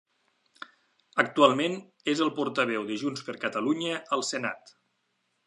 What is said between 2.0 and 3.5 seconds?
és el Portaveu de Junts per